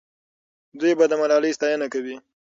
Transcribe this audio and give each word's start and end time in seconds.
دوی 0.79 0.93
به 0.99 1.05
د 1.07 1.13
ملالۍ 1.21 1.51
ستاینه 1.57 1.87
کوي. 1.93 2.15